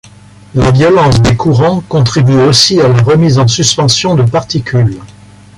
[0.55, 4.97] La violence des courants contribue aussi à la remise en suspension de particules.